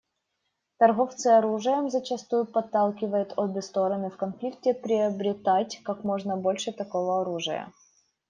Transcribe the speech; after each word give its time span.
Торговцы 0.79 1.27
оружием 1.27 1.87
зачастую 1.91 2.47
подталкивают 2.47 3.35
обе 3.37 3.61
стороны 3.61 4.09
в 4.09 4.17
конфликте 4.17 4.73
приобретать 4.73 5.79
как 5.83 6.03
можно 6.03 6.35
больше 6.37 6.71
такого 6.71 7.21
оружия. 7.21 7.71